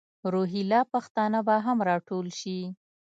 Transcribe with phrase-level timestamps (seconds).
[0.33, 2.59] روهیله پښتانه به هم را ټول شي.